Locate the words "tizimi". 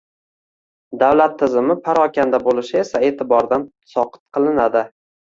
1.43-1.77